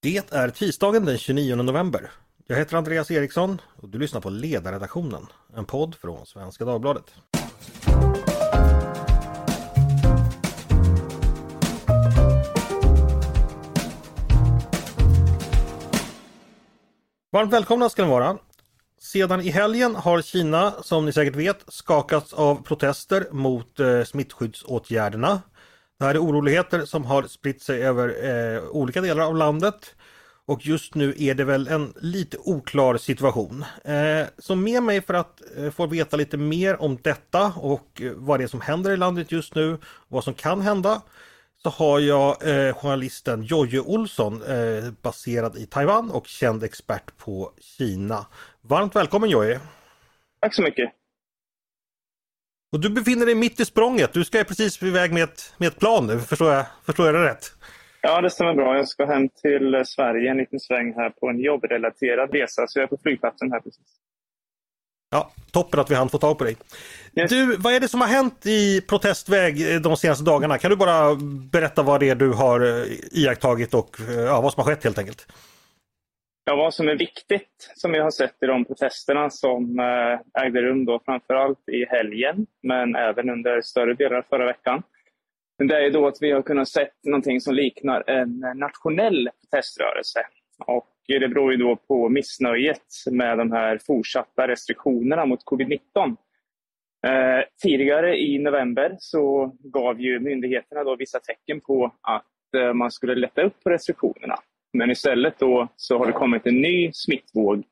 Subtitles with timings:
[0.00, 2.10] Det är tisdagen den 29 november.
[2.46, 7.04] Jag heter Andreas Eriksson och du lyssnar på Ledarredaktionen, en podd från Svenska Dagbladet.
[17.32, 18.38] Varmt välkomna ska ni vara.
[19.00, 25.42] Sedan i helgen har Kina, som ni säkert vet, skakats av protester mot eh, smittskyddsåtgärderna.
[25.98, 29.94] Det här är oroligheter som har spritt sig över eh, olika delar av landet.
[30.46, 33.64] Och just nu är det väl en lite oklar situation.
[33.84, 38.12] Eh, så med mig för att eh, få veta lite mer om detta och eh,
[38.14, 41.02] vad det är som händer i landet just nu, och vad som kan hända,
[41.62, 47.52] så har jag eh, journalisten Jojje Olsson, eh, baserad i Taiwan och känd expert på
[47.60, 48.26] Kina.
[48.60, 49.60] Varmt välkommen Jojje!
[50.40, 50.97] Tack så mycket!
[52.72, 54.12] Och du befinner dig mitt i språnget.
[54.12, 57.24] Du ska precis iväg med ett, med ett plan nu, förstår jag, förstår jag det
[57.24, 57.52] rätt?
[58.00, 58.76] Ja, det stämmer bra.
[58.76, 62.84] Jag ska hem till Sverige en liten sväng här på en jobbrelaterad resa, så jag
[62.84, 63.86] är på flygplatsen här precis.
[65.10, 66.56] Ja, toppen att vi hann få tag på dig.
[67.16, 67.30] Yes.
[67.30, 70.58] Du, vad är det som har hänt i protestväg de senaste dagarna?
[70.58, 71.14] Kan du bara
[71.52, 74.98] berätta vad det är du har eh, iakttagit och ja, vad som har skett helt
[74.98, 75.26] enkelt?
[76.48, 80.62] Ja, vad som är viktigt som vi har sett i de protesterna som eh, ägde
[80.62, 84.82] rum då framförallt i helgen, men även under större delar av förra veckan.
[85.58, 90.20] Det är då att vi har kunnat se någonting som liknar en nationell proteströrelse.
[90.66, 96.16] Och det beror ju då på missnöjet med de här fortsatta restriktionerna mot covid-19.
[97.06, 102.90] Eh, tidigare i november så gav ju myndigheterna då vissa tecken på att eh, man
[102.90, 104.38] skulle lätta upp på restriktionerna.
[104.72, 107.64] Men istället då så har det kommit en ny smittvåg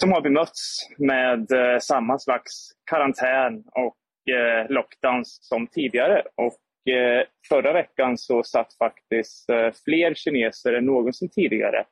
[0.00, 2.52] som har bemötts med eh, samma slags
[2.90, 6.22] karantän och eh, lockdowns som tidigare.
[6.34, 11.84] Och eh, förra veckan så satt faktiskt eh, fler kineser än någonsin tidigare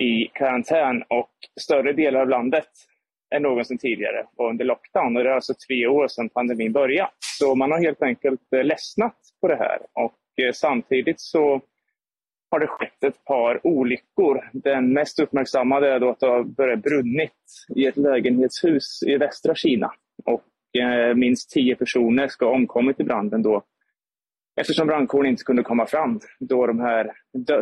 [0.00, 2.68] i karantän och större delar av landet
[3.34, 5.16] än någonsin tidigare var under lockdown.
[5.16, 7.10] Och det är alltså tre år sedan pandemin började.
[7.38, 9.78] Så man har helt enkelt eh, ledsnat på det här.
[9.92, 11.60] Och eh, samtidigt så
[12.50, 14.50] har det skett ett par olyckor.
[14.52, 19.54] Den mest uppmärksammade är då att det har börjat brunnit i ett lägenhetshus i västra
[19.54, 19.92] Kina.
[20.24, 23.62] Och eh, minst tio personer ska ha omkommit i branden då
[24.60, 27.12] eftersom brandkåren inte kunde komma fram då de här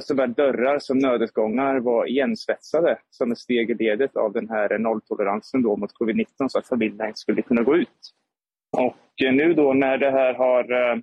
[0.00, 5.62] såväl dörrar som nödutgångar var igensvetsade som ett steg i ledet av den här nolltoleransen
[5.62, 8.12] då mot covid-19 så att familjerna inte skulle kunna gå ut.
[8.76, 10.98] Och eh, nu då när det här har eh,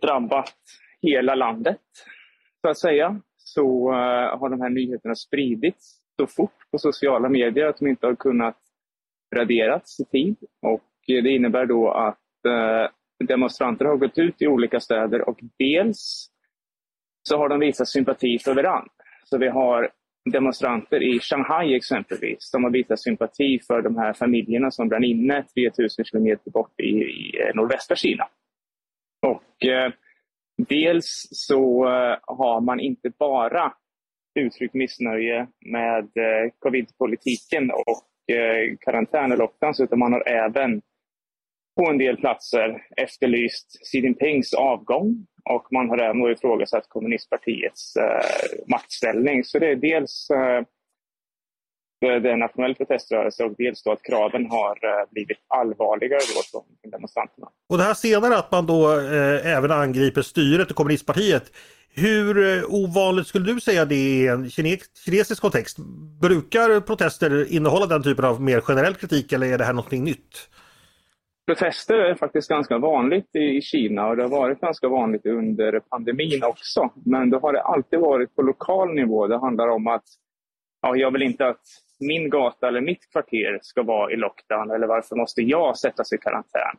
[0.00, 0.54] drabbat
[1.02, 1.80] hela landet
[2.66, 7.66] så att säga, så eh, har de här nyheterna spridits så fort på sociala medier
[7.66, 8.56] att de inte har kunnat
[9.36, 10.36] raderats i tid.
[10.62, 12.90] Och det innebär då att eh,
[13.26, 16.28] demonstranter har gått ut i olika städer och dels
[17.28, 18.90] så har de visat sympati för varandra.
[19.24, 19.90] Så vi har
[20.32, 25.42] demonstranter i Shanghai exempelvis som har visat sympati för de här familjerna som brann inne
[25.42, 28.28] 3000 kilometer bort i, i eh, nordvästra Kina.
[29.26, 29.92] Och eh,
[30.56, 33.72] Dels så eh, har man inte bara
[34.34, 36.08] uttryckt missnöje med
[36.58, 40.82] covidpolitiken covid-politiken och eh, karantän och lockdowns, utan man har även
[41.76, 48.68] på en del platser efterlyst Xi Jinpings avgång och man har även ifrågasatt kommunistpartiets eh,
[48.68, 49.44] maktställning.
[49.44, 50.62] Så det är dels eh,
[52.00, 56.42] det är en nationell proteströrelse och dels då att kraven har eh, blivit allvarligare då
[56.50, 57.48] från demonstranterna.
[57.68, 61.52] Och det här senare att man då eh, även angriper styret och kommunistpartiet.
[61.94, 65.78] Hur eh, ovanligt skulle du säga det i en kinesisk kontext?
[66.20, 70.48] Brukar protester innehålla den typen av mer generell kritik eller är det här någonting nytt?
[71.46, 76.44] Protester är faktiskt ganska vanligt i Kina och det har varit ganska vanligt under pandemin
[76.44, 76.90] också.
[77.04, 79.26] Men då har det alltid varit på lokal nivå.
[79.26, 80.04] Det handlar om att
[80.82, 81.62] ja, jag vill inte att
[82.00, 86.18] min gata eller mitt kvarter ska vara i lockdown eller varför måste jag sättas i
[86.18, 86.76] karantän?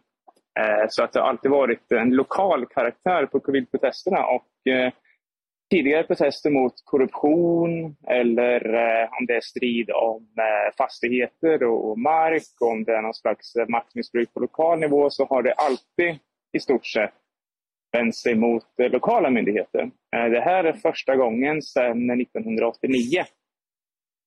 [0.60, 4.94] Eh, så att det har alltid varit en lokal karaktär på covid-protesterna och eh,
[5.70, 12.62] tidigare protester mot korruption eller eh, om det är strid om eh, fastigheter och mark,
[12.62, 16.20] om det är någon slags maktmissbruk på lokal nivå så har det alltid
[16.54, 17.14] i stort sett
[17.92, 19.92] vänt sig mot eh, lokala myndigheter.
[20.12, 23.24] Det här är första gången sedan 1989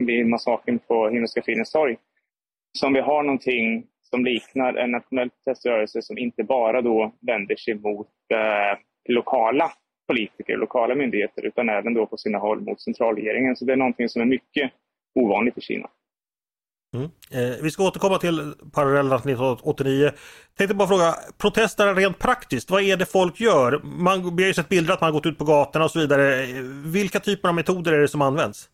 [0.07, 1.97] vid massakern på Himmelska fridens torg.
[2.79, 7.75] Som vi har någonting som liknar en nationell proteströrelse som inte bara då vänder sig
[7.75, 9.71] mot eh, lokala
[10.09, 13.57] politiker, lokala myndigheter, utan även då på sina håll mot centralregeringen.
[13.57, 14.73] Så det är någonting som är mycket
[15.15, 15.89] ovanligt i Kina.
[16.97, 17.09] Mm.
[17.31, 20.11] Eh, vi ska återkomma till parallellerna 1989.
[20.59, 23.81] Tänkte bara fråga, protesterna rent praktiskt, vad är det folk gör?
[23.85, 25.99] Man, vi har ju sett bilder att man har gått ut på gatorna och så
[25.99, 26.47] vidare.
[26.85, 28.69] Vilka typer av metoder är det som används?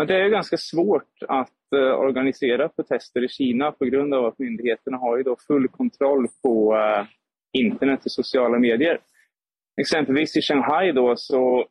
[0.00, 4.38] Men det är ganska svårt att eh, organisera protester i Kina på grund av att
[4.38, 7.06] myndigheterna har ju då full kontroll på eh,
[7.52, 8.98] internet och sociala medier.
[9.80, 11.66] Exempelvis i Shanghai då så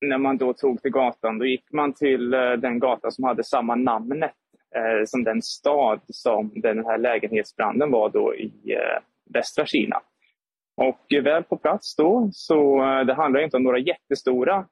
[0.00, 3.44] när man då tog till gatan, då gick man till eh, den gata som hade
[3.44, 4.34] samma namnet
[5.06, 8.50] som den stad som den här lägenhetsbranden var då i
[9.34, 10.00] västra Kina.
[10.76, 14.66] Och väl på plats då, så det handlar inte om några jättestora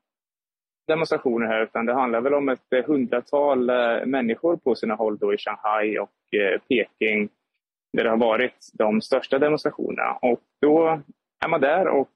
[0.92, 5.18] demonstrationer här utan det handlar väl om ett eh, hundratal eh, människor på sina håll
[5.18, 7.28] då i Shanghai och eh, Peking
[7.92, 10.18] där det har varit de största demonstrationerna.
[10.22, 11.00] Och då
[11.44, 12.10] är man där och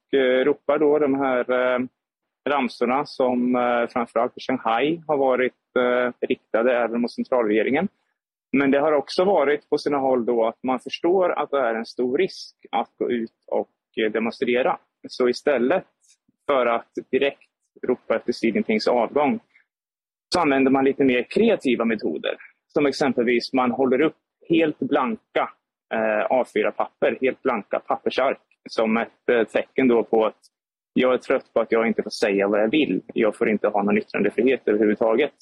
[0.45, 1.47] ropar då de här
[2.49, 3.55] ramsorna som
[3.93, 5.53] framförallt i Shanghai har varit
[6.21, 7.89] riktade även mot centralregeringen.
[8.53, 11.75] Men det har också varit på sina håll då att man förstår att det är
[11.75, 13.71] en stor risk att gå ut och
[14.13, 14.79] demonstrera.
[15.09, 15.87] Så istället
[16.47, 19.41] för att direkt ropa efter Xi Jinpings avgång,
[20.35, 22.37] så använder man lite mer kreativa metoder.
[22.67, 24.17] Som exempelvis man håller upp
[24.49, 25.51] helt blanka
[25.95, 30.41] eh, A4-papper, helt blanka pappersark som ett eh, tecken då på att
[30.93, 33.03] jag är trött på att jag inte får säga vad jag vill.
[33.15, 35.35] Jag får inte ha någon yttrandefrihet överhuvudtaget.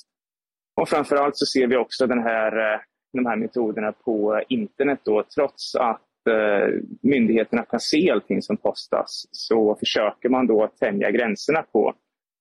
[0.81, 2.81] Och framförallt så ser vi också den här, eh,
[3.13, 6.69] de här metoderna på internet då, trots att eh,
[7.03, 11.95] myndigheterna kan se allting som postas så försöker man då tänja gränserna på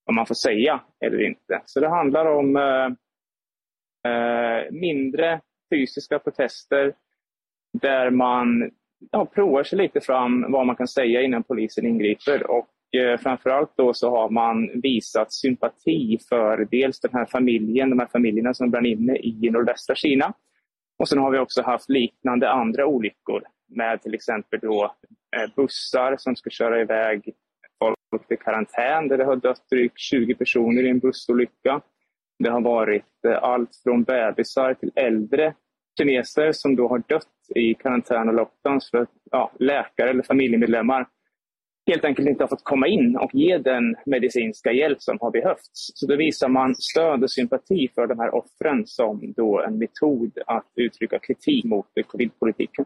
[0.05, 1.61] vad man får säga eller inte.
[1.65, 2.85] Så det handlar om eh,
[4.11, 5.41] eh, mindre
[5.73, 6.93] fysiska protester
[7.81, 8.71] där man
[9.11, 12.51] ja, provar sig lite fram vad man kan säga innan polisen ingriper.
[12.51, 17.99] Och eh, framförallt då så har man visat sympati för dels den här familjen, de
[17.99, 20.33] här familjerna som brann inne i nordvästra Kina.
[20.99, 24.95] Och sen har vi också haft liknande andra olyckor med till exempel då
[25.35, 27.33] eh, bussar som ska köra iväg
[28.13, 31.81] folk i karantän där det har dött drygt 20 personer i en bussolycka.
[32.39, 35.53] Det har varit eh, allt från bebisar till äldre
[35.97, 41.07] kineser som då har dött i karantän och lockdowns för att ja, läkare eller familjemedlemmar
[41.87, 45.91] helt enkelt inte har fått komma in och ge den medicinska hjälp som har behövts.
[45.93, 50.39] Så då visar man stöd och sympati för de här offren som då en metod
[50.47, 52.85] att uttrycka kritik mot eh, covid-politiken.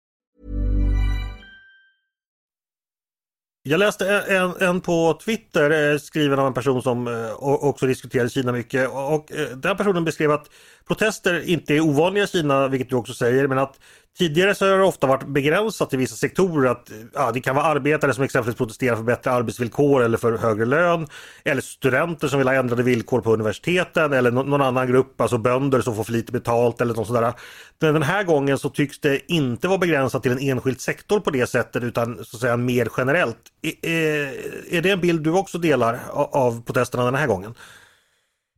[3.63, 8.29] Jag läste en, en, på Twitter eh, skriven av en person som eh, också diskuterade
[8.29, 8.89] Kina mycket.
[8.89, 10.49] Och eh, den personen beskrev att
[10.87, 13.79] protester inte är ovanliga i Kina, vilket du också säger, men att
[14.17, 17.65] Tidigare så har det ofta varit begränsat till vissa sektorer att ja, det kan vara
[17.65, 21.07] arbetare som exempelvis protesterar för bättre arbetsvillkor eller för högre lön.
[21.43, 25.81] Eller studenter som vill ha ändrade villkor på universiteten eller någon annan grupp, alltså bönder
[25.81, 27.33] som får för lite betalt eller något sådär.
[27.79, 31.29] Men den här gången så tycks det inte vara begränsat till en enskild sektor på
[31.29, 33.37] det sättet utan så att säga mer generellt.
[33.61, 37.53] Är, eh, är det en bild du också delar av protesterna den här gången?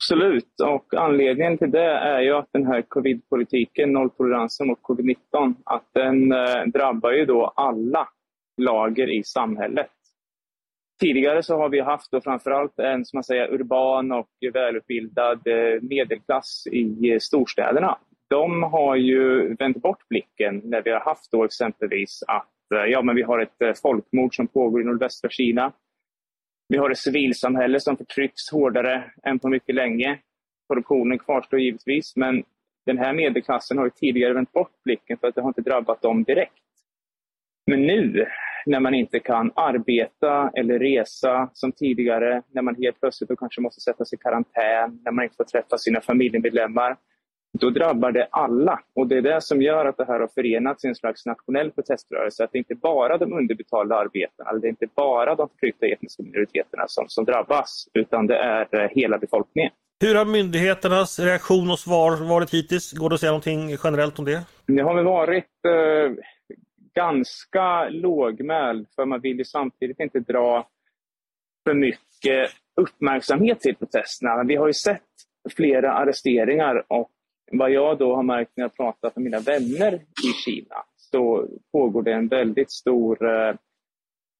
[0.03, 5.87] Absolut, och anledningen till det är ju att den här covid-politiken, nolltoleransen mot covid-19, att
[5.93, 8.07] den eh, drabbar ju då alla
[8.57, 9.91] lager i samhället.
[11.01, 15.81] Tidigare så har vi haft då framförallt en som man säger, urban och välutbildad eh,
[15.81, 17.97] medelklass i eh, storstäderna.
[18.29, 23.01] De har ju vänt bort blicken när vi har haft då exempelvis att eh, ja,
[23.01, 25.71] men vi har ett eh, folkmord som pågår i nordvästra Kina.
[26.73, 30.19] Vi har ett civilsamhälle som förtrycks hårdare än på mycket länge.
[30.67, 32.43] Korruptionen kvarstår givetvis, men
[32.85, 36.23] den här medelklassen har tidigare vänt bort blicken för att det har inte drabbat dem
[36.23, 36.53] direkt.
[37.67, 38.25] Men nu,
[38.65, 43.61] när man inte kan arbeta eller resa som tidigare, när man helt plötsligt då kanske
[43.61, 46.97] måste sätta sig i karantän, när man inte får träffa sina familjemedlemmar,
[47.59, 48.79] då drabbar det alla.
[48.95, 51.71] Och det är det som gör att det här har förenats i en slags nationell
[51.71, 52.43] proteströrelse.
[52.43, 56.23] Att det inte bara de underbetalda arbetarna, eller det är inte bara de förtryckta etniska
[56.23, 59.71] minoriteterna som, som drabbas, utan det är eh, hela befolkningen.
[60.03, 62.93] Hur har myndigheternas reaktion och svar varit hittills?
[62.93, 64.41] Går det att säga någonting generellt om det?
[64.67, 66.25] Det har väl varit eh,
[66.95, 70.67] ganska lågmäld, för man vill ju samtidigt inte dra
[71.67, 72.49] för mycket
[72.81, 74.43] uppmärksamhet till protesterna.
[74.43, 75.01] Vi har ju sett
[75.55, 77.11] flera arresteringar och
[77.51, 82.03] vad jag då har märkt när jag pratat med mina vänner i Kina så pågår
[82.03, 83.55] det en väldigt stor eh,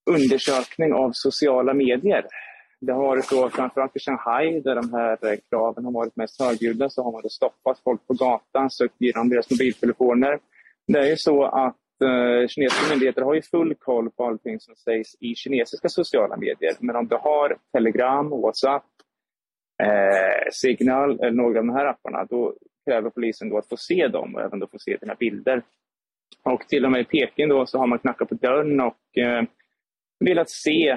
[0.10, 2.26] undersökning av sociala medier.
[2.82, 6.90] Det har varit framförallt i Shanghai där de här eh, kraven har varit mest högljudda
[6.90, 10.40] så har man då stoppat folk på gatan, sökt igenom deras mobiltelefoner.
[10.88, 14.76] Det är ju så att eh, kinesiska myndigheter har ju full koll på allting som
[14.76, 16.74] sägs i kinesiska sociala medier.
[16.80, 18.86] Men om du har Telegram, WhatsApp,
[19.84, 22.54] eh, Signal eller några av de här apparna, då
[22.86, 25.64] kräver polisen då att få se dem och även då få se dina bilder.
[26.44, 29.44] Och till och med i Peking då så har man knackat på dörren och eh,
[30.20, 30.90] velat se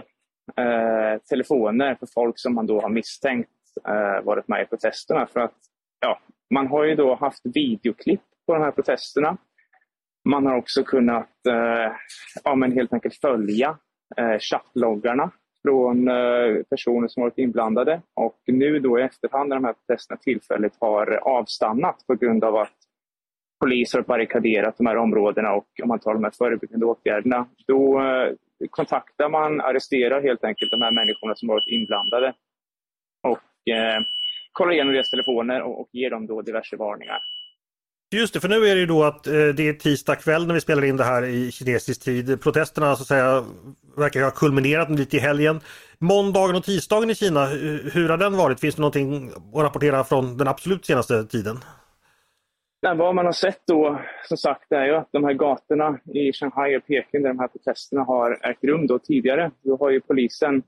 [0.56, 3.50] eh, telefoner för folk som man då har misstänkt
[3.88, 5.26] eh, varit med i protesterna.
[5.26, 5.56] För att
[6.00, 6.20] ja,
[6.54, 9.36] man har ju då haft videoklipp på de här protesterna.
[10.28, 11.92] Man har också kunnat eh,
[12.44, 13.78] ja, men helt enkelt följa
[14.16, 15.30] eh, chattloggarna
[15.66, 18.02] från eh, personer som varit inblandade.
[18.14, 22.56] Och nu då i efterhand när de här protesterna tillfälligt har avstannat på grund av
[22.56, 22.76] att
[23.60, 28.00] poliser har barrikaderat de här områdena och om man tar de här förebyggande åtgärderna, då
[28.00, 28.32] eh,
[28.70, 32.34] kontaktar man, arresterar helt enkelt de här människorna som varit inblandade
[33.22, 34.02] och eh,
[34.52, 37.18] kollar igenom deras telefoner och, och ger dem då diverse varningar.
[38.10, 40.54] Just det, för nu är det ju då att eh, det är tisdag kväll när
[40.54, 42.42] vi spelar in det här i kinesisk tid.
[42.42, 43.44] Protesterna så att säga
[43.96, 45.60] verkar ha kulminerat lite i helgen.
[45.98, 47.46] Måndagen och tisdagen i Kina,
[47.92, 48.60] hur har den varit?
[48.60, 51.56] Finns det någonting att rapportera från den absolut senaste tiden?
[52.82, 56.32] Nej, vad man har sett då, som sagt, är ju att de här gatorna i
[56.32, 60.00] Shanghai och Peking där de här protesterna har ägt rum då tidigare, då har ju
[60.00, 60.62] polisen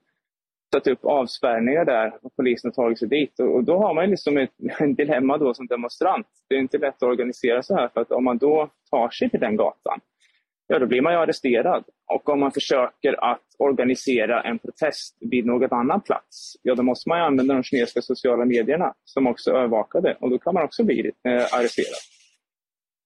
[0.72, 3.40] satt upp avspärrningar där och polisen har tagit sig dit.
[3.40, 6.26] Och, då har man liksom ett, en dilemma då som demonstrant.
[6.48, 9.30] Det är inte lätt att organisera så här för att om man då tar sig
[9.30, 10.00] till den gatan,
[10.66, 11.84] ja då blir man ju arresterad.
[12.14, 17.08] Och om man försöker att organisera en protest vid någon annan plats, ja då måste
[17.08, 21.12] man använda de kinesiska sociala medierna som också övervakade och då kan man också bli
[21.28, 21.98] eh, arresterad.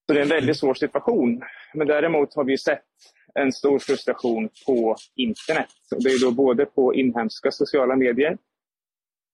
[0.07, 1.43] Så det är en väldigt svår situation.
[1.75, 2.85] Men däremot har vi sett
[3.41, 5.69] en stor frustration på internet.
[5.95, 8.39] Och det är då både på inhemska sociala medier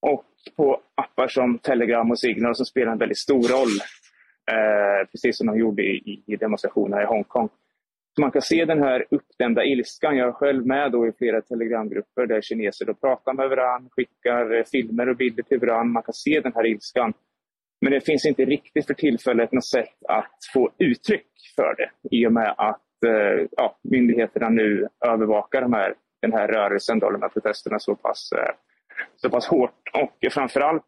[0.00, 0.25] och
[0.57, 3.75] på appar som Telegram och Signal som spelar en väldigt stor roll.
[4.50, 7.49] Eh, precis som de gjorde i, i demonstrationerna i Hongkong.
[8.14, 10.17] Så man kan se den här uppdämda ilskan.
[10.17, 14.57] Jag är själv med då i flera telegramgrupper där kineser då pratar med varandra, skickar
[14.57, 15.85] eh, filmer och bilder till varandra.
[15.85, 17.12] Man kan se den här ilskan.
[17.81, 21.26] Men det finns inte riktigt för tillfället något sätt att få uttryck
[21.57, 26.49] för det i och med att Eh, ja, myndigheterna nu övervakar de här, den här
[26.49, 28.55] rörelsen, då, de här protesterna så pass, eh,
[29.17, 29.90] så pass hårt.
[29.95, 30.85] Och framförallt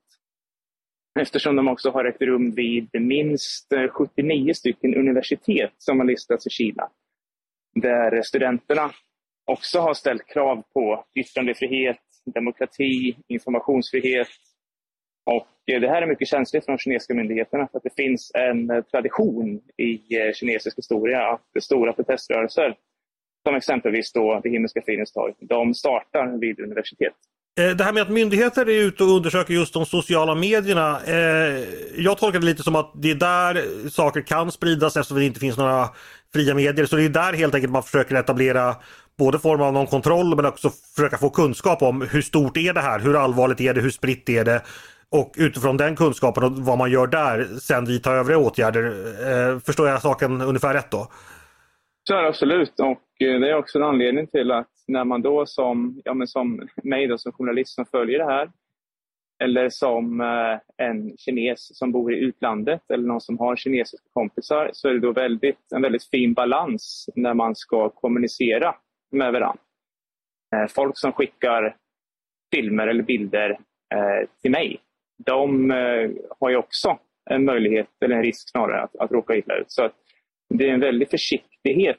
[1.20, 6.46] eftersom de också har ägt rum vid minst eh, 79 stycken universitet som har listats
[6.46, 6.90] i Kina
[7.74, 8.90] där studenterna
[9.44, 12.00] också har ställt krav på yttrandefrihet,
[12.34, 14.28] demokrati, informationsfrihet.
[15.30, 18.32] Och eh, det här är mycket känsligt för de kinesiska myndigheterna för att det finns
[18.34, 22.74] en eh, tradition i eh, kinesisk historia att stora proteströrelser,
[23.46, 27.12] som exempelvis då det Himmelska fridens torg, de startar vid universitet.
[27.76, 31.00] Det här med att myndigheter är ute och undersöker just de sociala medierna.
[31.96, 35.40] Jag tolkar det lite som att det är där saker kan spridas eftersom det inte
[35.40, 35.88] finns några
[36.32, 36.86] fria medier.
[36.86, 38.76] Så det är där helt enkelt man försöker etablera
[39.18, 42.80] både form av någon kontroll men också försöka få kunskap om hur stort är det
[42.80, 42.98] här?
[42.98, 43.80] Hur allvarligt är det?
[43.80, 44.62] Hur spritt är det?
[45.12, 48.84] Och utifrån den kunskapen och vad man gör där sen vidta övriga åtgärder.
[49.30, 51.08] Eh, förstår jag saken ungefär rätt då?
[52.08, 55.22] Så är det absolut och eh, det är också en anledning till att när man
[55.22, 58.50] då som, ja men som mig då, som journalist som följer det här
[59.42, 64.70] eller som eh, en kines som bor i utlandet eller någon som har kinesiska kompisar
[64.72, 68.74] så är det då väldigt, en väldigt fin balans när man ska kommunicera
[69.12, 69.62] med varandra.
[70.56, 71.76] Eh, folk som skickar
[72.54, 73.58] filmer eller bilder
[74.42, 74.80] till mig,
[75.26, 76.10] de eh,
[76.40, 76.98] har ju också
[77.30, 79.70] en möjlighet, eller en risk snarare, att, att råka illa ut.
[79.70, 79.88] Så
[80.48, 81.98] det är en väldig försiktighet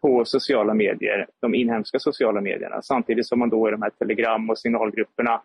[0.00, 4.50] på sociala medier, de inhemska sociala medierna, samtidigt som man då i de här telegram
[4.50, 5.42] och signalgrupperna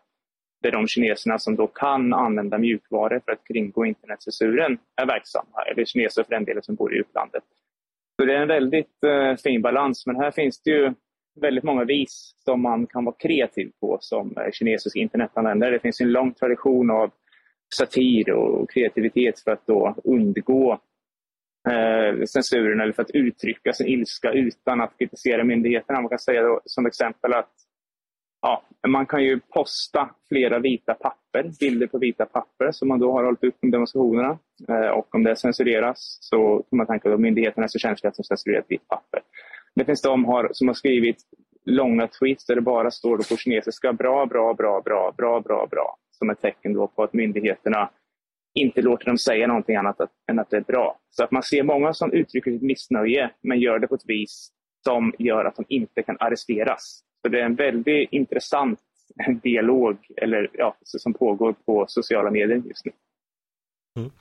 [0.64, 5.86] där de kineserna som då kan använda mjukvaror för att kringgå internetcensuren är verksamma, eller
[5.86, 7.44] kineser för den delen som bor i utlandet.
[8.20, 10.94] Så det är en väldigt eh, fin balans, men här finns det ju
[11.42, 15.72] väldigt många vis som man kan vara kreativ på som eh, kinesisk internetanvändare.
[15.72, 17.12] Det finns en lång tradition av
[17.76, 20.80] satir och kreativitet för att då undgå
[21.70, 26.02] eh, censuren eller för att uttrycka sin ilska utan att kritisera myndigheterna.
[26.02, 27.52] Man kan säga då, som exempel att
[28.42, 33.12] ja, man kan ju posta flera vita papper, bilder på vita papper som man då
[33.12, 34.38] har hållit upp under demonstrationerna.
[34.70, 38.16] Eh, och om det censureras så kan man tänka att myndigheterna är så känsliga att
[38.16, 39.22] de censurerar ett vitt papper.
[39.76, 41.18] Det finns de har, som har skrivit
[41.66, 45.98] långa tweets där det bara står på kinesiska bra, bra, bra, bra, bra, bra, bra.
[46.12, 47.90] som ett tecken då på att myndigheterna
[48.54, 49.98] inte låter dem säga någonting annat
[50.32, 51.00] än att det är bra.
[51.10, 54.52] Så att man ser många som uttrycker sitt missnöje men gör det på ett vis
[54.84, 57.04] som gör att de inte kan arresteras.
[57.22, 58.80] Så det är en väldigt intressant
[59.44, 62.92] dialog eller, ja, som pågår på sociala medier just nu.
[63.98, 64.12] Mm.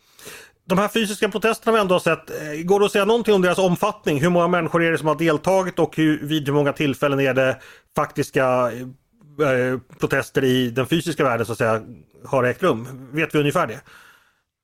[0.66, 3.42] De här fysiska protesterna vi ändå har sett, eh, går det att säga någonting om
[3.42, 4.21] deras omfattning?
[4.21, 7.35] Hur många människor är det som har deltagit och hur, vid hur många tillfällen är
[7.35, 7.56] det
[7.97, 11.83] faktiska eh, eh protester i den fysiska världen så att säga
[12.25, 13.09] har ägt rum?
[13.12, 13.80] Vet vi ungefär det?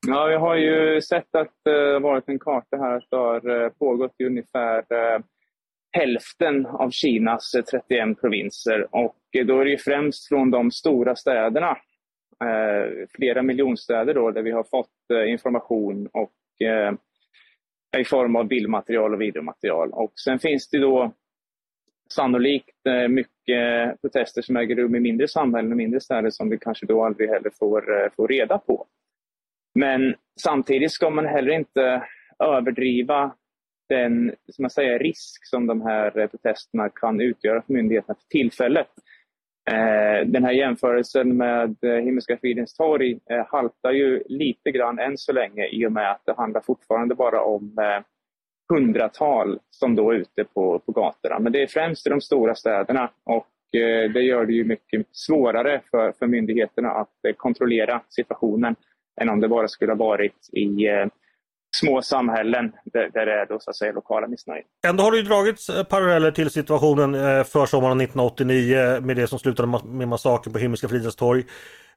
[0.07, 3.69] Ja, vi har ju sett att det uh, varit en karta här som har eh,
[3.69, 4.83] pågått i ungefär
[5.97, 11.77] hälften av Kinas 31 provinser och då är det främst från de stora städerna,
[12.41, 16.93] Eh, flera miljonstäder då, där vi har fått eh, information och eh,
[17.97, 19.89] i form av bildmaterial och videomaterial.
[19.91, 21.11] Och sen finns det då
[22.09, 22.77] sannolikt
[23.09, 27.05] mycket protester som äger rum i mindre samhällen och mindre städer som vi kanske då
[27.05, 28.87] aldrig heller får, får reda på.
[29.79, 32.03] Men samtidigt ska man heller inte
[32.39, 33.35] överdriva
[33.89, 38.89] den som man säger, risk som de här protesterna kan utgöra för myndigheterna för tillfället.
[39.69, 45.17] Eh, den här jämförelsen med eh, Himmelska fridens torg eh, haltar ju lite grann än
[45.17, 47.75] så länge i och med att det handlar fortfarande bara om
[48.69, 51.39] hundratal som då är ute på, på gatorna.
[51.39, 53.47] Men det är främst i de stora städerna och
[54.13, 58.75] det gör det ju mycket svårare för, för myndigheterna att kontrollera situationen
[59.21, 61.05] än om det bara skulle ha varit i eh,
[61.75, 64.63] små samhällen där, där det är då, så att säga, lokala missnöje.
[64.87, 69.27] Ändå har det ju dragits eh, paralleller till situationen eh, för sommaren 1989 med det
[69.27, 71.43] som slutade med massakern på Himmelska fridens torg.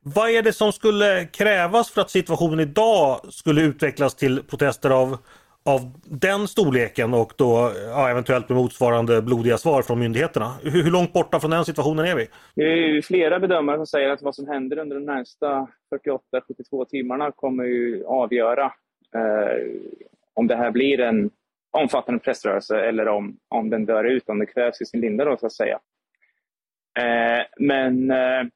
[0.06, 5.18] Vad är det som skulle krävas för att situationen idag skulle utvecklas till protester av,
[5.64, 10.52] av den storleken och då ja, eventuellt med motsvarande blodiga svar från myndigheterna?
[10.62, 12.26] Hur, hur, långt borta från den situationen är vi?
[12.54, 15.68] Det är flera bedömare som säger att vad som händer under de närmsta
[16.70, 18.70] 48-72 timmarna kommer ju avgöra eh,
[19.14, 19.58] Eh,
[20.34, 21.30] om det här blir en
[21.70, 25.36] omfattande pressrörelse eller om, om den dör ut, om det krävs i sin linda då
[25.36, 25.78] så att säga.
[26.98, 28.46] Eh, men eh,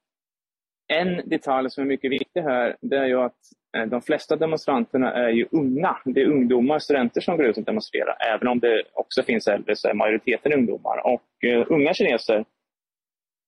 [0.88, 3.36] en detalj som är mycket viktig här, det är ju att
[3.76, 5.96] eh, de flesta demonstranterna är ju unga.
[6.04, 8.16] Det är ungdomar, studenter som går ut och demonstrerar.
[8.34, 11.06] Även om det också finns äldre så är majoriteten ungdomar.
[11.06, 12.44] Och uh, unga kineser,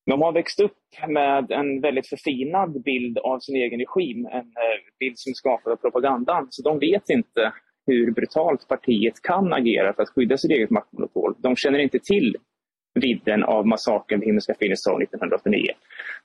[0.07, 4.27] de har växt upp med en väldigt förfinad bild av sin egen regim.
[4.27, 6.47] En eh, bild som är skapad av propagandan.
[6.51, 7.53] Så de vet inte
[7.87, 11.35] hur brutalt partiet kan agera för att skydda sitt eget maktmonopol.
[11.39, 12.37] De känner inte till
[12.95, 15.67] vidden av massakern vid Himmelska fridens 1989.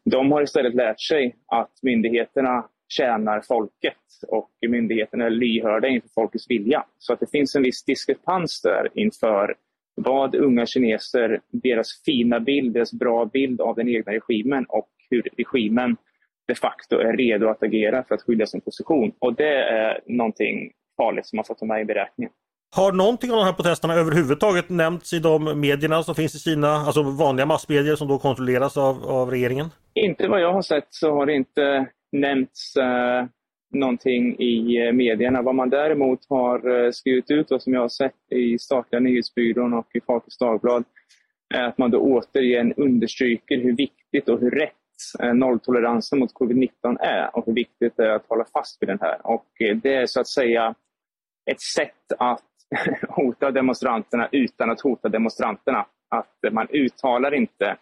[0.05, 3.93] De har istället lärt sig att myndigheterna tjänar folket
[4.27, 6.85] och myndigheterna är lyhörda inför folkets vilja.
[6.97, 9.55] Så att det finns en viss diskrepans där inför
[9.95, 15.29] vad unga kineser, deras fina bild, deras bra bild av den egna regimen och hur
[15.37, 15.97] regimen
[16.47, 19.11] de facto är redo att agera för att skydda sin position.
[19.19, 22.31] Och det är någonting farligt som man får ta med i beräkningen.
[22.75, 26.67] Har någonting av de här protesterna överhuvudtaget nämnts i de medierna som finns i Kina,
[26.67, 29.69] alltså vanliga massmedier som då kontrolleras av, av regeringen?
[29.93, 33.25] Inte vad jag har sett så har det inte nämnts eh,
[33.79, 35.41] någonting i eh, medierna.
[35.41, 39.73] Vad man däremot har eh, skrivit ut och som jag har sett i statliga nyhetsbyrån
[39.73, 40.83] och i Folkets Dagblad
[41.53, 44.71] är att man då återigen understryker hur viktigt och hur rätt
[45.19, 48.99] eh, nolltoleransen mot covid-19 är och hur viktigt det är att hålla fast vid den
[49.01, 49.17] här.
[49.23, 49.47] Och
[49.83, 50.75] det är så att säga
[51.51, 52.43] ett sätt att
[53.09, 55.85] hota demonstranterna utan att hota demonstranterna.
[56.09, 57.77] Att man uttalar inte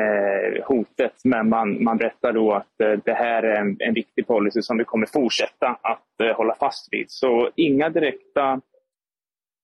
[0.00, 4.26] eh, hotet, men man, man berättar då att eh, det här är en, en viktig
[4.26, 7.06] policy som vi kommer fortsätta att eh, hålla fast vid.
[7.08, 8.60] Så inga direkta,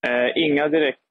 [0.06, 1.02] eh, inga direkta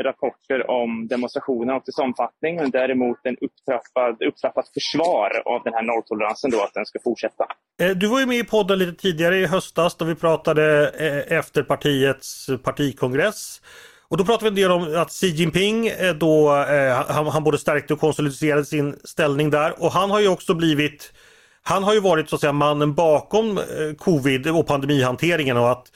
[0.00, 5.82] rapporter om demonstrationer och dess omfattning, men däremot en upptrappad, upptrappat försvar av den här
[5.82, 7.46] nolltoleransen, då, att den ska fortsätta.
[7.82, 11.38] Eh, du var ju med i podden lite tidigare i höstas då vi pratade eh,
[11.38, 13.60] efter partiets partikongress.
[14.10, 17.58] Och då pratar vi en del om att Xi Jinping eh, eh, han, han både
[17.58, 21.12] stärkte och konsoliderade sin ställning där och han har ju också blivit
[21.62, 23.64] han har ju varit så att säga mannen bakom eh,
[23.98, 25.86] covid och pandemihanteringen och att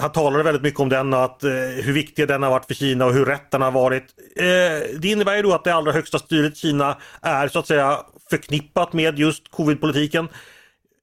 [0.00, 1.50] han talade väldigt mycket om den och att, eh,
[1.82, 4.04] hur viktig den har varit för Kina och hur rätt den har varit.
[4.36, 4.44] Eh,
[4.98, 7.98] det innebär ju då att det allra högsta styret i Kina är så att säga
[8.30, 10.28] förknippat med just covid-politiken.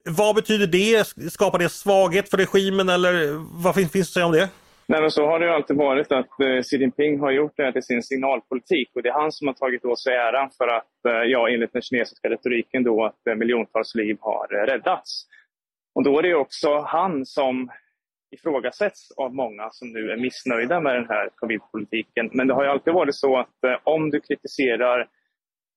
[0.06, 1.08] Vad betyder det?
[1.32, 3.30] Skapar det svaghet för regimen eller
[3.64, 4.50] vad finns, finns att säga om det?
[4.92, 7.64] Nej, men så har det ju alltid varit att eh, Xi Jinping har gjort det
[7.64, 10.68] här till sin signalpolitik och det är han som har tagit åt sig äran för
[10.68, 15.26] att, eh, ja, enligt den kinesiska retoriken då, att eh, miljontals liv har eh, räddats.
[15.96, 17.72] Och då är det också han som
[18.32, 22.30] ifrågasätts av många som nu är missnöjda med den här covid-politiken.
[22.34, 25.08] Men det har ju alltid varit så att eh, om du kritiserar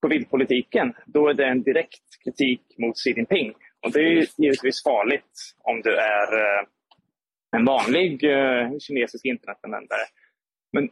[0.03, 3.55] covidpolitiken, då är det en direkt kritik mot Xi Jinping.
[3.87, 6.67] Och det är givetvis farligt om du är eh,
[7.55, 10.07] en vanlig eh, kinesisk internetanvändare.
[10.73, 10.89] Men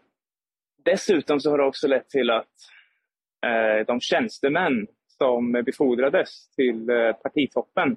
[0.85, 2.55] dessutom så har det också lett till att
[3.47, 4.87] eh, de tjänstemän
[5.19, 7.97] som befordrades till eh, partitoppen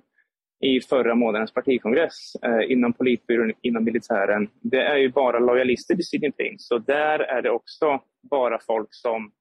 [0.60, 6.06] i förra månadens partikongress eh, inom politbyrån, inom militären, det är ju bara lojalister till
[6.06, 6.56] Xi Jinping.
[6.60, 8.00] Så där är det också
[8.30, 9.32] bara folk som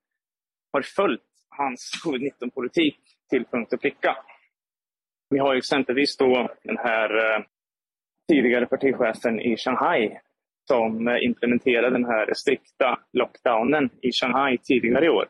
[0.72, 2.98] har följt hans covid-19-politik
[3.30, 4.16] till punkt och pricka.
[5.30, 7.44] Vi har exempelvis då den här eh,
[8.28, 10.18] tidigare partichefen i Shanghai
[10.68, 15.26] som eh, implementerade den här strikta lockdownen i Shanghai tidigare i år.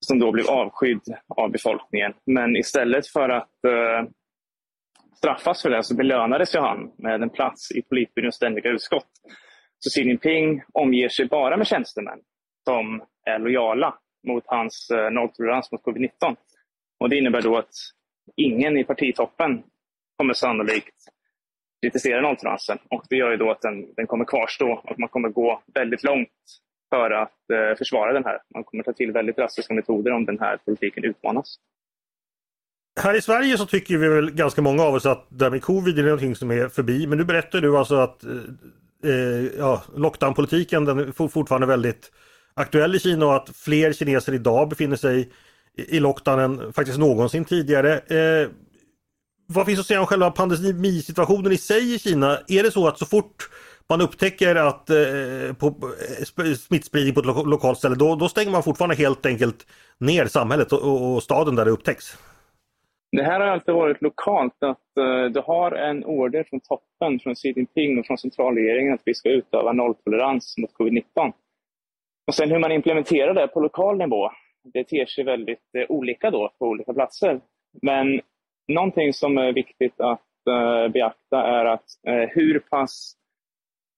[0.00, 2.12] Som då blev avskydd av befolkningen.
[2.26, 4.10] Men istället för att eh,
[5.16, 9.08] straffas för det så belönades ju han med en plats i politbyråns ständiga utskott.
[9.78, 12.18] Så Xi Jinping omger sig bara med tjänstemän
[12.64, 13.94] som är lojala
[14.26, 16.36] mot hans eh, nolltolerans mot covid-19.
[17.00, 17.74] Och Det innebär då att
[18.36, 19.62] ingen i partitoppen
[20.16, 20.94] kommer sannolikt
[21.82, 22.78] kritisera nolltoleransen.
[22.90, 26.02] Och det gör ju då att den, den kommer kvarstå och man kommer gå väldigt
[26.02, 26.28] långt
[26.90, 28.38] för att eh, försvara den här.
[28.54, 31.56] Man kommer ta till väldigt drastiska metoder om den här politiken utmanas.
[33.00, 35.62] Här i Sverige så tycker vi väl ganska många av oss att det här med
[35.62, 37.06] covid är någonting som är förbi.
[37.06, 38.30] Men nu berättar du alltså att eh,
[39.10, 42.12] eh ja, lockdown-politiken den är fortfarande väldigt
[42.54, 45.32] aktuell i Kina och att fler kineser idag befinner sig
[45.76, 47.92] i lockdownen faktiskt någonsin tidigare.
[47.98, 48.48] Eh,
[49.54, 52.38] vad finns att säga om själva pandemisituationen i sig i Kina?
[52.48, 53.48] Är det så att så fort
[53.88, 58.50] man upptäcker att eh, på, eh, smittspridning på ett lo lokalt ställe då, då, stänger
[58.50, 59.66] man fortfarande helt enkelt
[59.98, 62.04] ner samhället och, och, staden där det upptäcks?
[63.16, 67.34] Det här har alltid varit lokalt att eh, du har en order från toppen, från
[67.34, 71.32] Xi Jinping och från centralregeringen att vi ska utöva nolltolerans mot covid-19.
[72.26, 74.30] Och sen hur man implementerar det på lokal nivå,
[74.74, 77.40] det ter sig väldigt eh, olika då på olika platser.
[77.82, 78.20] Men
[78.74, 83.16] någonting som är viktigt att eh, beakta är att eh, hur pass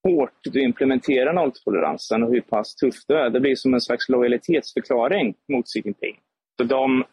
[0.08, 3.30] hårt du implementerar nolltoleransen och hur pass tufft du är.
[3.30, 6.20] Det blir som en slags lojalitetsförklaring mot Xi Jinping.
[6.56, 7.04] Så de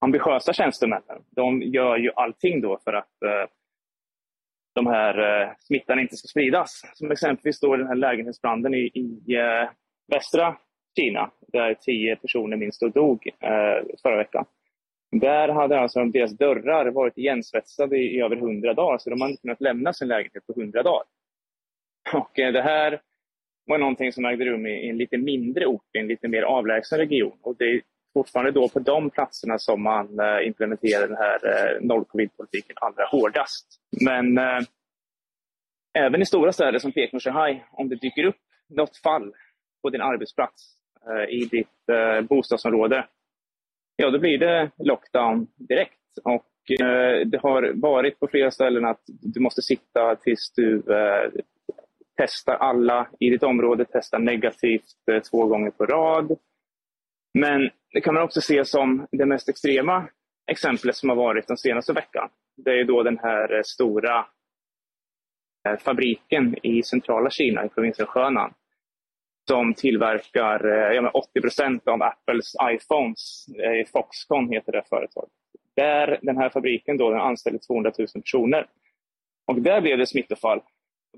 [0.00, 3.50] ambitiösa tjänstemännen, de gör ju allting då för att eh,
[4.74, 6.82] de här eh, smittan inte ska spridas.
[6.94, 9.36] Som exempelvis då den här lägenhetsbranden i, i
[10.12, 10.56] västra
[10.98, 13.28] Kina, där tio personer minst dog
[14.02, 14.44] förra veckan.
[15.10, 19.42] Där hade alltså deras dörrar varit igensvetsade i, över 100 dagar, så de hade inte
[19.42, 21.04] kunnat lämna sin lägenhet på 100 dagar.
[22.12, 23.00] Och eh, det här
[23.66, 26.98] var någonting som ägde rum i, en lite mindre ort, i en lite mer avlägsen
[26.98, 27.38] region.
[27.42, 31.80] Och det är fortfarande då på de platserna som man eh, implementerar den här eh,
[31.80, 33.66] noll-covid-politiken allra hårdast.
[34.04, 34.60] Men eh,
[35.98, 39.32] även i stora städer som Peking och Shanghai, om det dyker upp något fall
[39.82, 40.76] på din arbetsplats,
[41.08, 43.06] eh, i ditt eh, bostadsområde,
[44.00, 46.18] ja då blir det lockdown direkt.
[46.24, 51.30] Och eh, det har varit på flera ställen att du måste sitta tills du eh,
[52.16, 56.36] testar alla i ditt område, testar negativt eh, två gånger på rad.
[57.38, 60.08] Men det kan man också se som det mest extrema
[60.50, 62.28] exemplet som har varit den senaste veckan.
[62.56, 64.26] Det är då den här eh, stora
[65.68, 68.54] eh, fabriken i centrala Kina, i provinsen Sjönan,
[69.50, 73.46] som tillverkar eh, ja, 80 procent av Apples iPhones.
[73.48, 75.30] Eh, Foxconn heter det företaget.
[75.76, 78.66] Där den här fabriken då, den anställer 200 000 personer.
[79.46, 80.60] Och där blev det smittofall.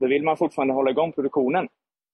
[0.00, 1.68] Då vill man fortfarande hålla igång produktionen.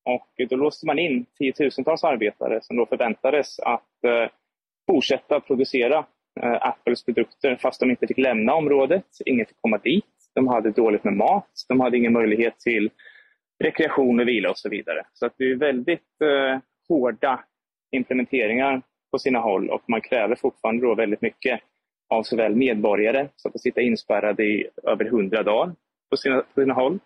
[0.05, 4.31] Och då låste man in tiotusentals arbetare som då förväntades att eh,
[4.91, 6.07] fortsätta producera
[6.41, 9.07] eh, Apples produkter fast de inte fick lämna området.
[9.27, 10.05] Ingen fick komma dit.
[10.35, 11.51] De hade dåligt med mat.
[11.69, 12.91] De hade ingen möjlighet till
[13.65, 15.07] rekreation och vila och så vidare.
[15.13, 17.45] Så att det är väldigt eh, hårda
[17.91, 21.61] implementeringar på sina håll och man kräver fortfarande då väldigt mycket
[22.09, 25.75] av såväl medborgare som får sitta inspärrade i över hundra dagar
[26.11, 26.99] på sina, på sina håll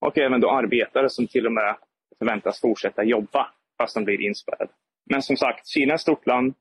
[0.00, 1.76] och även då arbetare som till och med
[2.18, 3.46] förväntas fortsätta jobba
[3.78, 4.72] fast de blir inspärrade.
[5.10, 6.54] Men som sagt, Kina är ett stort land.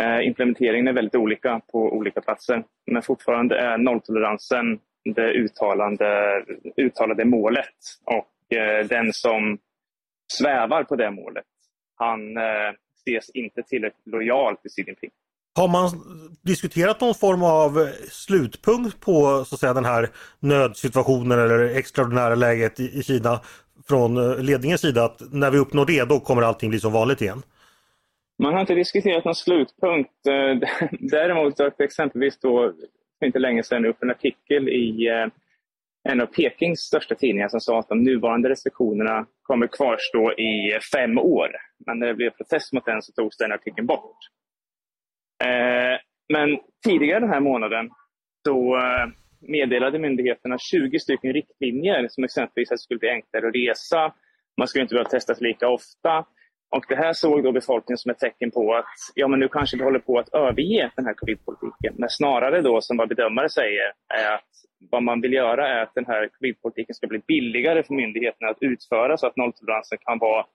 [0.00, 2.64] Eh, implementeringen är väldigt olika på olika platser.
[2.86, 4.80] Men fortfarande är nolltoleransen
[5.12, 6.44] det uttalande,
[6.76, 7.78] uttalade målet.
[8.04, 9.58] Och eh, den som
[10.32, 11.44] svävar på det målet,
[11.96, 12.72] han eh,
[13.06, 15.10] ses inte tillräckligt lojal till Xi Jinping.
[15.56, 15.90] Har man
[16.42, 20.08] diskuterat någon form av slutpunkt på så att säga, den här
[20.40, 23.40] nödsituationen eller extraordinära läget i, i Kina
[23.88, 27.22] från eh, ledningens sida att när vi uppnår det då kommer allting bli som vanligt
[27.22, 27.42] igen?
[28.42, 30.26] Man har inte diskuterat någon slutpunkt.
[30.26, 30.68] Eh,
[31.00, 32.72] däremot det exempelvis då
[33.18, 35.26] för inte länge sedan upp en artikel i eh,
[36.08, 41.18] en av Pekings största tidningar som sa att de nuvarande restriktionerna kommer kvarstå i fem
[41.18, 41.48] år.
[41.86, 44.16] Men när det blev protest mot den så togs den artikeln bort.
[45.44, 46.00] Eh,
[46.32, 47.90] men tidigare den här månaden
[48.46, 49.06] så eh,
[49.40, 54.14] meddelade myndigheterna 20 stycken riktlinjer som exempelvis att det skulle bli enklare att resa,
[54.56, 56.24] man skulle inte behöva testas lika ofta.
[56.70, 59.76] Och det här såg då befolkningen som ett tecken på att ja, men nu kanske
[59.76, 61.94] vi håller på att överge den här covidpolitiken.
[61.98, 64.48] Men snarare då, som vad bedömare säger, är att
[64.90, 68.62] vad man vill göra är att den här covidpolitiken ska bli billigare för myndigheterna att
[68.62, 70.46] utföra så att nolltoleransen kan vara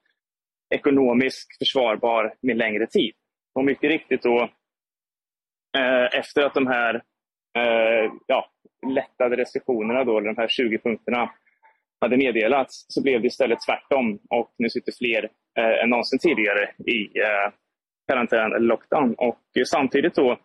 [0.74, 3.14] ekonomiskt försvarbar med längre tid.
[3.54, 4.42] Och mycket riktigt då,
[5.78, 6.94] eh, efter att de här
[7.58, 8.50] eh, ja,
[8.86, 11.30] lättade restriktionerna, då, de här 20 punkterna,
[12.04, 16.70] hade meddelats så blev det istället tvärtom och nu sitter fler eh, än någonsin tidigare
[16.86, 17.52] i eh,
[18.08, 19.14] karantän eller lockdown.
[19.14, 20.38] Och samtidigt då,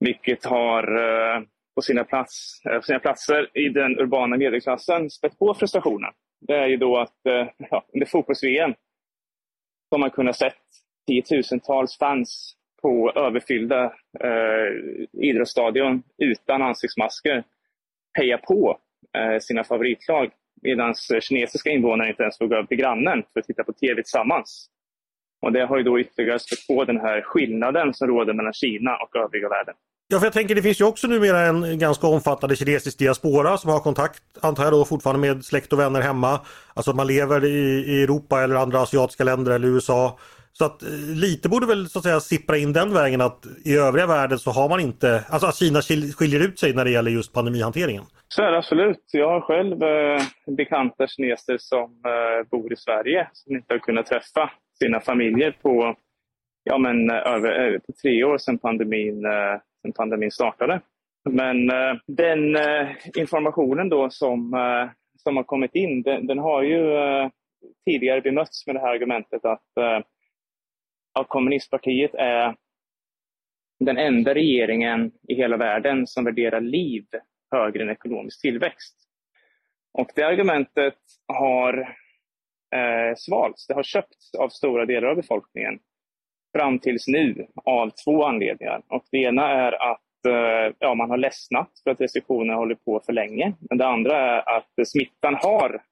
[0.00, 1.42] vilket har eh,
[1.74, 6.10] på, sina plats, eh, på sina platser i den urbana medelklassen spett på frustrationen.
[6.40, 8.74] Det är ju då att eh, ja, under fotbolls-VM
[9.90, 10.62] har man kunnat sett
[11.06, 13.84] tiotusentals fans på överfyllda
[14.20, 14.68] eh,
[15.12, 17.44] idrottsstadion utan ansiktsmasker
[18.18, 18.78] heja på
[19.16, 20.30] eh, sina favoritlag
[20.64, 23.72] medan eh, kinesiska invånare inte ens får gå över till grannen för att titta på
[23.72, 24.66] tv tillsammans.
[25.42, 28.96] Och det har ju då ytterligare spett på den här skillnaden som råder mellan Kina
[28.96, 29.74] och övriga världen.
[30.08, 33.70] Ja, för jag tänker det finns ju också numera en ganska omfattande kinesisk diaspora som
[33.70, 36.40] har kontakt, antar jag då, fortfarande med släkt och vänner hemma.
[36.74, 40.18] Alltså att man lever i, i Europa eller andra asiatiska länder eller USA.
[40.58, 43.76] Så att eh, lite borde väl så att säga sippra in den vägen att i
[43.76, 45.80] övriga världen så har man inte, alltså att Kina
[46.18, 48.04] skiljer ut sig när det gäller just pandemihanteringen.
[48.28, 49.04] Så är det absolut.
[49.12, 50.22] Jag har själv eh,
[50.56, 55.96] bekanta kineser som eh, bor i Sverige som inte har kunnat träffa sina familjer på,
[56.64, 60.80] ja, men, eh, över, eh, på tre år sedan pandemin, eh, sedan pandemin startade.
[61.30, 62.56] Men eh, den
[63.16, 64.38] informationen då som,
[65.16, 66.84] som har kommit in, den, den har ju
[67.86, 70.04] tidigare bemötts med det här argumentet att
[71.14, 72.56] att kommunistpartiet är
[73.80, 77.04] den enda regeringen i hela världen som värderar liv
[77.50, 78.96] högre än ekonomisk tillväxt.
[79.92, 81.78] Och det argumentet har
[82.74, 85.78] eh, svalts, det har köpts av stora delar av befolkningen
[86.56, 88.82] fram tills nu av två anledningar.
[88.88, 93.00] Och det ena är att eh, ja, man har ledsnat för att restriktionerna håller på
[93.06, 93.54] för länge.
[93.60, 95.82] Men det andra är att smittan har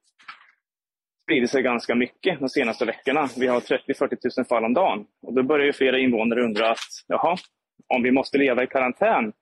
[1.22, 3.28] spridit sig ganska mycket de senaste veckorna.
[3.36, 5.04] Vi har 30-40 000 fall om dagen.
[5.22, 7.36] Och då börjar ju flera invånare undra att jaha,
[7.88, 9.32] om vi måste leva i karantän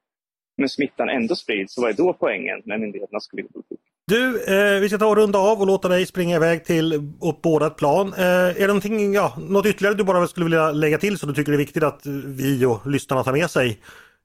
[0.57, 3.81] men smittan ändå sprids, så vad är då poängen med myndigheternas covid-politik?
[4.07, 7.43] Du, eh, vi ska ta och runda av och låta dig springa iväg till åt
[7.43, 8.13] båda plan.
[8.19, 11.35] Eh, är det någonting, ja, något ytterligare du bara skulle vilja lägga till som du
[11.35, 12.07] tycker är viktigt att
[12.39, 13.79] vi och lyssnarna tar med sig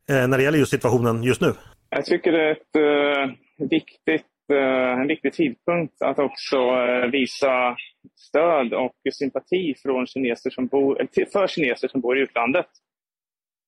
[0.10, 1.54] eh, när det gäller just situationen just nu?
[1.90, 7.76] Jag tycker det är ett eh, viktigt Eh, en viktig tidpunkt att också eh, visa
[8.16, 12.68] stöd och sympati från kineser som bor, för kineser som bor i utlandet.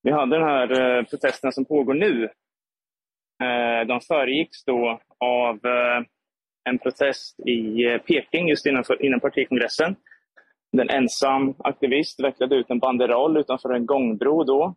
[0.03, 2.29] Vi hade den här eh, protesterna som pågår nu.
[3.87, 5.59] De föregicks då av
[6.69, 9.95] en protest i Peking just innanför, innan partikongressen.
[10.77, 14.75] En ensam aktivist vecklade ut en banderoll utanför en gångbro då,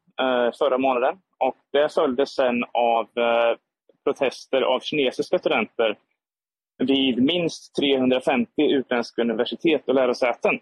[0.58, 1.18] förra månaden.
[1.38, 3.08] Och det följdes sen av
[4.04, 5.96] protester av kinesiska studenter
[6.78, 10.58] vid minst 350 utländska universitet och lärosäten.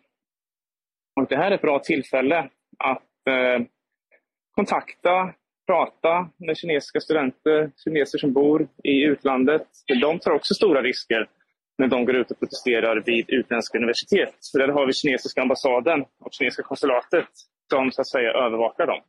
[1.20, 2.48] Och det här är ett bra tillfälle
[2.79, 3.66] att eh,
[4.51, 5.35] kontakta,
[5.66, 9.66] prata med kinesiska studenter, kineser som bor i utlandet.
[10.01, 11.29] De tar också stora risker
[11.79, 14.35] när de går ut och protesterar vid utländska universitet.
[14.53, 17.29] För där har vi kinesiska ambassaden och kinesiska konsulatet
[17.70, 19.01] som så att säga övervakar dem.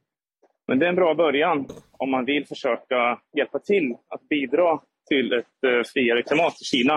[0.70, 5.34] Men det är en bra början om man vill försöka hjälpa till att bidra till
[5.34, 6.96] ett eh, friare klimat i Kina.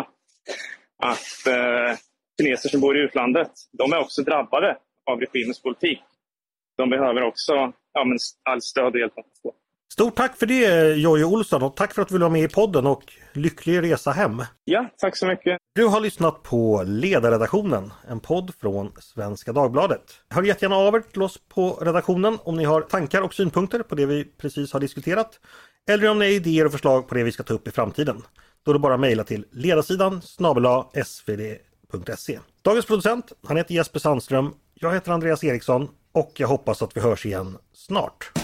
[1.03, 1.99] Att eh,
[2.41, 4.77] kineser som bor i utlandet, de är också drabbade
[5.11, 6.01] av regimens politik.
[6.77, 7.53] De behöver också
[7.93, 9.53] ja, men all stöd och hjälp att få.
[9.93, 12.49] Stort tack för det Jojje Olsson och tack för att du ville vara med i
[12.49, 14.43] podden och lycklig resa hem.
[14.65, 15.62] Ja, tack så mycket.
[15.75, 20.03] Du har lyssnat på Ledarredaktionen, en podd från Svenska Dagbladet.
[20.29, 23.95] Hör jättegärna av er till oss på redaktionen om ni har tankar och synpunkter på
[23.95, 25.41] det vi precis har diskuterat.
[25.91, 28.23] Eller om ni har idéer och förslag på det vi ska ta upp i framtiden.
[28.63, 30.67] Då är det bara att mejla till ledarsidan snabel
[31.05, 32.39] svd.se.
[32.63, 34.55] Dagens producent, han heter Jesper Sandström.
[34.75, 38.42] Jag heter Andreas Eriksson och jag hoppas att vi hörs igen snart.